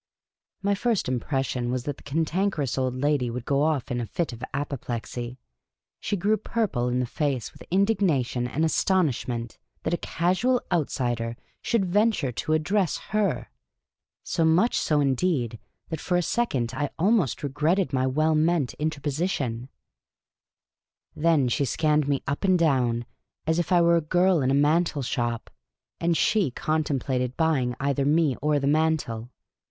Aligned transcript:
My 0.63 0.73
first 0.73 1.07
impression 1.07 1.69
was 1.69 1.83
that 1.83 1.97
the 1.97 2.01
Cantankerous 2.01 2.75
Old 2.75 2.95
Lady 2.95 3.29
would 3.29 3.45
go 3.45 3.61
off 3.61 3.91
in 3.91 4.01
a 4.01 4.07
fit 4.07 4.33
of 4.33 4.43
apoplexy. 4.51 5.37
She 5.99 6.17
grew 6.17 6.37
purple 6.37 6.87
in 6.89 6.99
the 6.99 7.05
face 7.05 7.53
with 7.53 7.61
indignation 7.69 8.47
and 8.47 8.65
astonishment, 8.65 9.59
that 9.83 9.93
a 9.93 9.97
casual 9.97 10.59
out 10.71 10.89
sider 10.89 11.37
should 11.61 11.85
venture 11.85 12.31
to 12.31 12.53
address 12.53 12.97
her; 13.13 13.51
so 14.23 14.43
much 14.43 14.75
so, 14.75 15.01
indeed, 15.01 15.59
that 15.89 15.99
for 16.01 16.17
a 16.17 16.23
second 16.23 16.73
I 16.75 16.89
almost 16.97 17.43
regretted 17.43 17.93
my 17.93 18.07
well 18.07 18.33
meant 18.33 18.73
interpo 18.79 19.03
The 19.03 19.11
Cantankerous 19.27 19.39
Old 19.41 19.51
Lady 19.53 19.61
II 19.61 19.67
sitioii. 21.19 21.21
Then 21.21 21.47
she 21.47 21.65
scanned 21.65 22.07
me 22.07 22.23
up 22.25 22.43
and 22.43 22.57
down, 22.57 23.05
as 23.45 23.59
if 23.59 23.71
I 23.71 23.81
were 23.83 23.97
a 23.97 24.01
girl 24.01 24.41
in 24.41 24.49
a 24.49 24.55
mantle 24.55 25.03
shop, 25.03 25.51
and 25.99 26.17
she 26.17 26.49
contemplated 26.49 27.37
buj 27.37 27.59
ing 27.61 27.75
either 27.79 28.03
me 28.03 28.35
or 28.41 28.57
the 28.59 28.65
mantle. 28.65 29.29